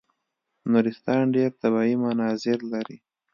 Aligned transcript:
نورستان 0.71 1.23
ډېر 1.35 1.51
طبیعي 1.61 1.93
مناظر 2.03 2.59
لري. 2.73 2.97